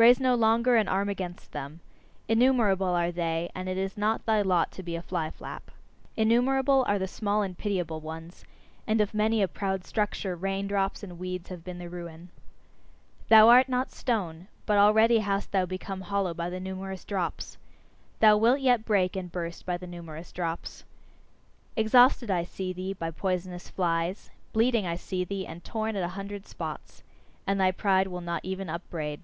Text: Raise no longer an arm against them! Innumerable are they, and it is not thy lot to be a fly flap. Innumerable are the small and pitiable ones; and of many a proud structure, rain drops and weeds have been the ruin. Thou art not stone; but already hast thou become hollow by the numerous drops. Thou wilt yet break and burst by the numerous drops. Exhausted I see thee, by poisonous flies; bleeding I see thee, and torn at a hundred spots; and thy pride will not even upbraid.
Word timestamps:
Raise 0.00 0.20
no 0.20 0.36
longer 0.36 0.76
an 0.76 0.86
arm 0.86 1.08
against 1.08 1.50
them! 1.50 1.80
Innumerable 2.28 2.86
are 2.86 3.10
they, 3.10 3.50
and 3.52 3.68
it 3.68 3.76
is 3.76 3.96
not 3.98 4.24
thy 4.26 4.42
lot 4.42 4.70
to 4.70 4.82
be 4.84 4.94
a 4.94 5.02
fly 5.02 5.28
flap. 5.28 5.72
Innumerable 6.16 6.84
are 6.86 7.00
the 7.00 7.08
small 7.08 7.42
and 7.42 7.58
pitiable 7.58 8.00
ones; 8.00 8.44
and 8.86 9.00
of 9.00 9.12
many 9.12 9.42
a 9.42 9.48
proud 9.48 9.84
structure, 9.84 10.36
rain 10.36 10.68
drops 10.68 11.02
and 11.02 11.18
weeds 11.18 11.48
have 11.48 11.64
been 11.64 11.78
the 11.80 11.88
ruin. 11.90 12.28
Thou 13.28 13.48
art 13.48 13.68
not 13.68 13.90
stone; 13.90 14.46
but 14.66 14.78
already 14.78 15.18
hast 15.18 15.50
thou 15.50 15.66
become 15.66 16.02
hollow 16.02 16.32
by 16.32 16.48
the 16.48 16.60
numerous 16.60 17.04
drops. 17.04 17.58
Thou 18.20 18.36
wilt 18.36 18.60
yet 18.60 18.84
break 18.84 19.16
and 19.16 19.32
burst 19.32 19.66
by 19.66 19.76
the 19.76 19.88
numerous 19.88 20.30
drops. 20.30 20.84
Exhausted 21.74 22.30
I 22.30 22.44
see 22.44 22.72
thee, 22.72 22.92
by 22.92 23.10
poisonous 23.10 23.68
flies; 23.68 24.30
bleeding 24.52 24.86
I 24.86 24.94
see 24.94 25.24
thee, 25.24 25.44
and 25.44 25.64
torn 25.64 25.96
at 25.96 26.04
a 26.04 26.08
hundred 26.14 26.46
spots; 26.46 27.02
and 27.48 27.58
thy 27.60 27.72
pride 27.72 28.06
will 28.06 28.20
not 28.20 28.44
even 28.44 28.70
upbraid. 28.70 29.20